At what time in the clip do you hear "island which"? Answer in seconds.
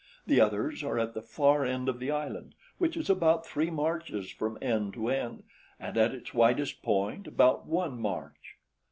2.09-2.97